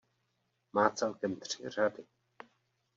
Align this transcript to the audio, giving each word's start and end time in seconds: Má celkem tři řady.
Má 0.73 0.89
celkem 0.89 1.35
tři 1.35 1.69
řady. 1.69 2.07